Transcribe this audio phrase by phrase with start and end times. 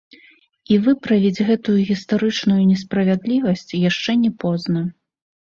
[0.75, 4.85] І выправіць гэтую гістарычную несправядлівасць яшчэ не позна.